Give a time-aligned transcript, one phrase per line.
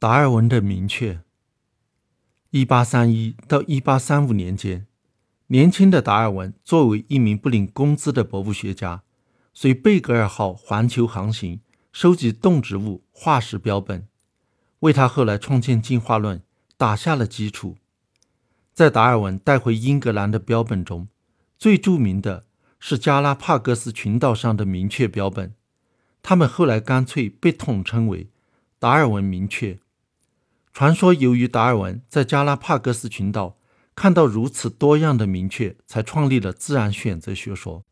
[0.00, 1.20] 达尔文的明确。
[2.52, 4.86] 一八三一到一八三五年间，
[5.48, 9.02] 年轻的达尔文作为一名不领工资的博物学家，
[9.52, 11.60] 随贝格尔号环球航行，
[11.92, 14.08] 收集动植物化石标本，
[14.78, 16.42] 为他后来创建进化论
[16.78, 17.76] 打下了基础。
[18.72, 21.08] 在达尔文带回英格兰的标本中，
[21.58, 22.46] 最著名的
[22.78, 25.52] 是加拉帕戈斯群岛上的明确标本，
[26.22, 28.30] 他们后来干脆被统称为
[28.78, 29.78] 达尔文明确。
[30.72, 33.58] 传说，由于达尔文在加拉帕戈斯群岛
[33.94, 37.84] 看到如此多样的明确，才创立了自然选择学说。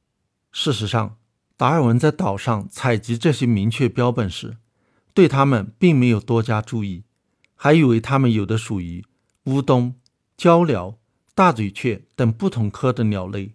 [0.53, 1.19] 事实上，
[1.57, 4.57] 达尔文在岛上采集这些明确标本时，
[5.13, 7.05] 对它们并没有多加注意，
[7.55, 9.05] 还以为它们有的属于
[9.45, 9.97] 乌冬、
[10.37, 10.95] 鹪鹩、
[11.35, 13.55] 大嘴雀等不同科的鸟类。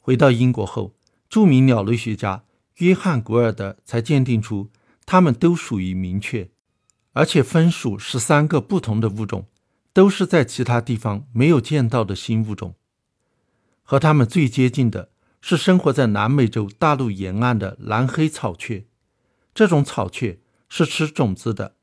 [0.00, 0.94] 回到英国后，
[1.30, 2.44] 著名鸟类学家
[2.78, 4.70] 约翰·古尔德才鉴定出
[5.06, 6.50] 它们都属于明确。
[7.12, 9.46] 而且分属十三个不同的物种，
[9.92, 12.74] 都是在其他地方没有见到的新物种。
[13.82, 18.86] 和它们最接近的是生活在南美洲大陆沿岸的蓝黑草雀。
[19.54, 21.76] 这种草雀是吃种子的。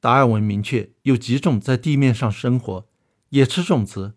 [0.00, 2.86] 达尔文明确有几种在地面上生活，
[3.28, 4.14] 也吃种子，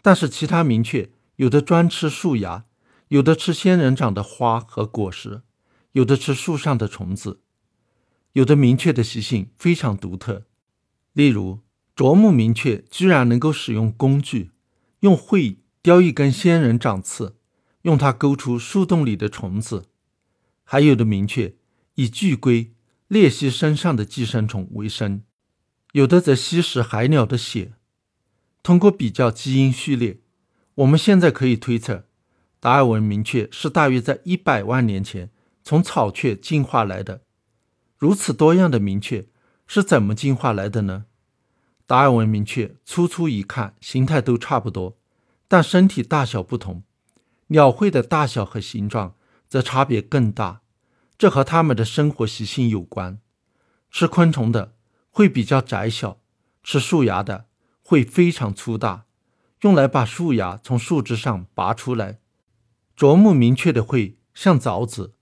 [0.00, 2.66] 但是其他明确有的专吃树芽，
[3.08, 5.42] 有的吃仙人掌的花和果实，
[5.90, 7.40] 有的吃树上的虫子。
[8.34, 10.44] 有的明确的习性非常独特，
[11.12, 11.60] 例如
[11.94, 14.50] 啄木明确居然能够使用工具，
[15.00, 17.36] 用喙叼一根仙人掌刺，
[17.82, 19.84] 用它勾出树洞里的虫子；
[20.64, 21.54] 还有的明确
[21.94, 22.72] 以巨龟
[23.08, 25.22] 鬣蜥身上的寄生虫为生，
[25.92, 27.74] 有的则吸食海鸟的血。
[28.64, 30.18] 通过比较基因序列，
[30.74, 32.06] 我们现在可以推测，
[32.58, 35.30] 达尔文明确是大约在一百万年前
[35.62, 37.20] 从草雀进化来的。
[38.04, 39.28] 如此多样的明确
[39.66, 41.06] 是怎么进化来的呢？
[41.86, 44.98] 达尔文明确粗粗一看，形态都差不多，
[45.48, 46.82] 但身体大小不同，
[47.46, 49.14] 鸟喙的大小和形状
[49.48, 50.60] 则差别更大。
[51.16, 53.20] 这和它们的生活习性有关。
[53.90, 54.74] 吃昆虫的
[55.08, 56.20] 会比较窄小，
[56.62, 57.46] 吃树芽的
[57.82, 59.06] 会非常粗大，
[59.62, 62.18] 用来把树芽从树枝上拔出来。
[62.94, 65.14] 啄木明确的喙像凿子，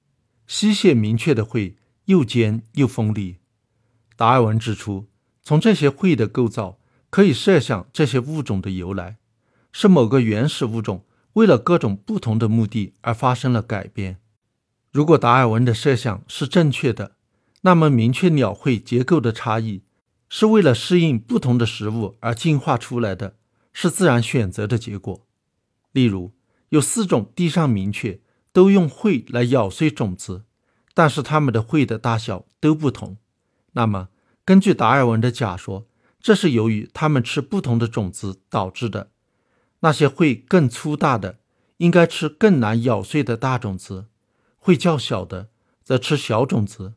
[0.49, 1.79] 吸血明确的喙。
[2.07, 3.37] 又尖又锋利。
[4.17, 5.07] 达尔文指出，
[5.43, 6.79] 从这些喙的构造
[7.11, 9.19] 可以设想这些物种的由来，
[9.73, 11.05] 是某个原始物种
[11.35, 14.19] 为了各种不同的目的而发生了改变。
[14.93, 17.17] 如果达尔文的设想是正确的，
[17.63, 19.83] 那么明确鸟喙结构的差异
[20.29, 23.37] 是为了适应不同的食物而进化出来的，
[23.73, 25.27] 是自然选择的结果。
[25.93, 26.33] 例如，
[26.69, 28.21] 有四种地上明确
[28.53, 30.45] 都用喙来咬碎种子。
[30.95, 33.17] 但是它们的喙的大小都不同，
[33.73, 34.09] 那么
[34.45, 35.87] 根据达尔文的假说，
[36.21, 39.11] 这是由于它们吃不同的种子导致的。
[39.81, 41.39] 那些喙更粗大的
[41.79, 44.07] 应该吃更难咬碎的大种子，
[44.59, 45.49] 喙较小的
[45.83, 46.93] 则吃小种子。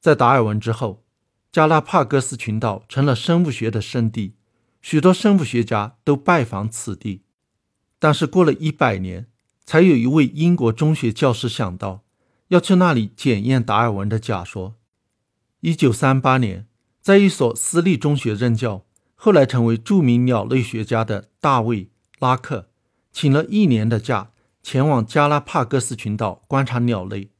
[0.00, 1.02] 在达尔文之后，
[1.50, 4.34] 加拉帕戈斯群岛成了生物学的圣地，
[4.80, 7.22] 许多生物学家都拜访此地。
[7.98, 9.26] 但是过了一百年，
[9.64, 12.02] 才有一位英国中学教师想到。
[12.50, 14.74] 要去那里检验达尔文的假说。
[15.60, 16.66] 一九三八年，
[17.00, 18.84] 在一所私立中学任教，
[19.14, 21.84] 后来成为著名鸟类学家的大卫·
[22.18, 22.68] 拉克，
[23.12, 24.32] 请了一年的假，
[24.64, 27.30] 前往加拉帕戈斯群岛观察鸟类。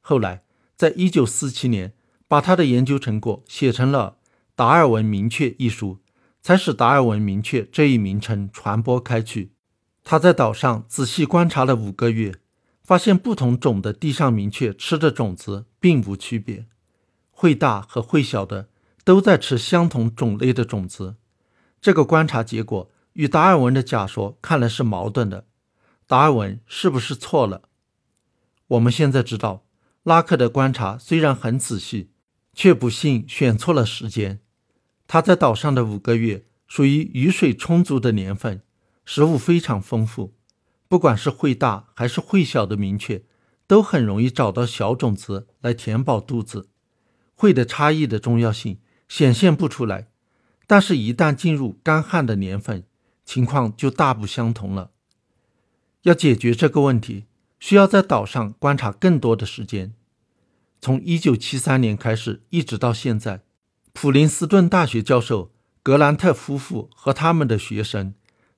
[0.00, 0.42] 后来，
[0.74, 1.92] 在一九四七年，
[2.26, 4.16] 把他的研究成果写成了
[4.56, 6.00] 《达尔文明确》一书，
[6.42, 9.52] 才使达尔文明确这一名称传播开去。
[10.02, 12.34] 他在岛上仔细观察了五个月。
[12.86, 16.66] 发现不同种的地上明确吃的种子并无区别，
[17.32, 18.68] 会大和会小的
[19.02, 21.16] 都在吃相同种类的种子。
[21.80, 25.46] 这个观察结果与达尔文的假说看来是矛盾的。
[26.06, 27.62] 达尔文是不是错了？
[28.68, 29.64] 我们现在知道，
[30.04, 32.10] 拉克的观察虽然很仔细，
[32.54, 34.38] 却不幸选错了时间。
[35.08, 38.62] 他在岛上的五个月属于雨水充足的年份，
[39.04, 40.35] 食物非常丰富。
[40.88, 43.22] 不管是会大还是会小的明确，
[43.66, 46.68] 都很容易找到小种子来填饱肚子。
[47.34, 48.78] 会的差异的重要性
[49.08, 50.08] 显现不出来，
[50.66, 52.84] 但是，一旦进入干旱的年份，
[53.24, 54.90] 情况就大不相同了。
[56.02, 57.26] 要解决这个问题，
[57.58, 59.92] 需要在岛上观察更多的时间。
[60.80, 63.42] 从1973年开始，一直到现在，
[63.92, 65.50] 普林斯顿大学教授
[65.82, 68.14] 格兰特夫妇和他们的学生。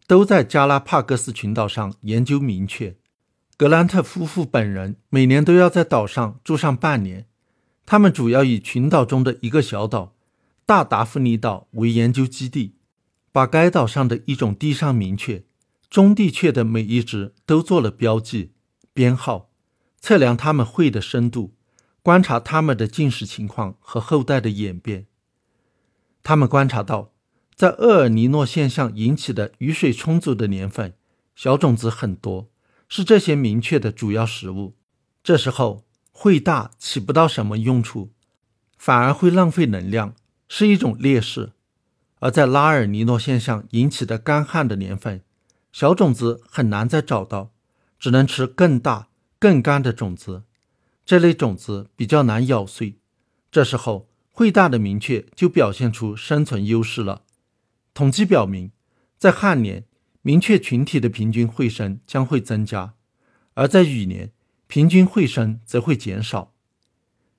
[0.08, 2.96] 都在加拉帕戈斯群岛上研究明确。
[3.58, 7.26] 格兰特夫妇本人每年都要在岛上住上半年。
[7.84, 10.16] 他们主要以群岛中的一个小岛
[10.64, 12.76] 大达芙妮岛为研究基地，
[13.30, 15.44] 把该岛上的一种地上明雀——
[15.90, 18.52] 中地雀的每一只都做了标记、
[18.94, 19.50] 编号，
[20.00, 21.54] 测量它们喙的深度，
[22.02, 25.06] 观察它们的进食情况和后代的演变。
[26.22, 27.12] 他们观察到，
[27.58, 30.94] 在厄尔尼诺现象引起的雨水充足的年份，
[31.34, 32.48] 小种子很多，
[32.88, 34.76] 是这些明确的主要食物。
[35.24, 38.12] 这时候，会大起不到什么用处，
[38.76, 40.14] 反而会浪费能量，
[40.48, 41.50] 是一种劣势。
[42.20, 45.22] 而在拉尔尼诺现象引起的干旱的年份，
[45.72, 47.50] 小种子很难再找到，
[47.98, 49.08] 只能吃更大、
[49.40, 50.44] 更干的种子。
[51.04, 52.98] 这类种子比较难咬碎。
[53.50, 57.22] 这时候，会大的明确就表现出生存优势了。
[57.98, 58.70] 统计表明，
[59.16, 59.84] 在旱年，
[60.22, 62.92] 明确群体的平均会声将会增加；
[63.54, 64.30] 而在雨年，
[64.68, 66.52] 平均会声则会减少。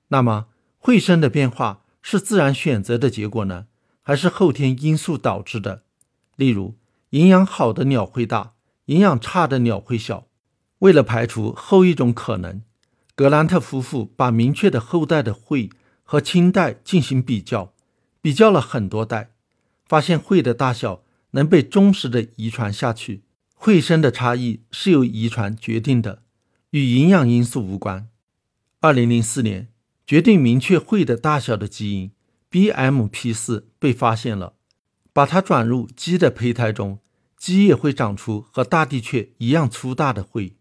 [0.08, 3.68] 那么，会声的变化是自然选择的结果呢，
[4.02, 5.84] 还是后天因素导致的？
[6.36, 6.76] 例如，
[7.08, 8.52] 营养好的鸟会大，
[8.84, 10.26] 营养差的鸟会小。
[10.80, 12.60] 为了排除后一种可能，
[13.14, 15.70] 格兰特夫妇把明确的后代的会。
[16.02, 17.72] 和清代进行比较，
[18.20, 19.30] 比较了很多代，
[19.90, 21.02] 发现喙的大小
[21.32, 23.24] 能被忠实的遗传下去。
[23.56, 26.22] 喙声的差异是由遗传决定的，
[26.70, 28.08] 与营养因素无关。
[28.78, 29.66] 二零零四年，
[30.06, 32.12] 决定明确喙的大小的基因
[32.52, 34.54] BMP 四被发现了，
[35.12, 37.00] 把它转入鸡的胚胎中，
[37.36, 40.54] 鸡也会长出和大地雀一样粗大的喙。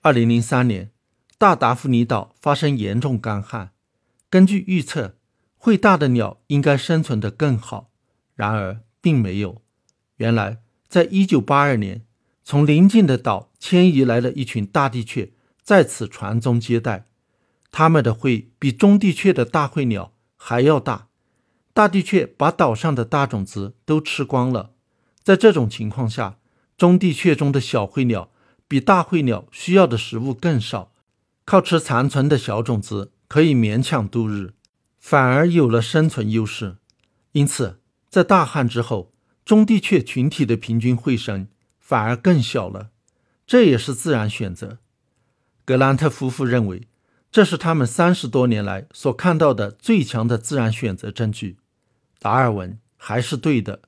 [0.00, 0.90] 二零零三年，
[1.36, 3.72] 大达芙妮岛发生严重干旱。
[4.30, 5.18] 根据预测，
[5.58, 7.90] 会大的鸟应该生存得更好，
[8.36, 9.60] 然而并没有。
[10.18, 12.04] 原来，在一九八二年，
[12.44, 15.32] 从邻近的岛迁移来了一群大地雀，
[15.64, 17.06] 在此传宗接代。
[17.72, 21.08] 它们的喙比中地雀的大喙鸟还要大。
[21.74, 24.70] 大地雀把岛上的大种子都吃光了。
[25.24, 26.38] 在这种情况下，
[26.78, 28.30] 中地雀中的小喙鸟
[28.68, 30.92] 比大喙鸟需要的食物更少，
[31.44, 33.10] 靠吃残存的小种子。
[33.28, 34.54] 可以勉强度日，
[35.00, 36.76] 反而有了生存优势。
[37.32, 39.12] 因此，在大旱之后，
[39.44, 41.48] 中地雀群体的平均会声
[41.78, 42.90] 反而更小了。
[43.46, 44.78] 这也是自然选择。
[45.64, 46.88] 格兰特夫妇认为，
[47.30, 51.58] 这是他们三十多年来所看到的最强的自然选择证据。
[52.18, 53.82] 达尔文还是对的。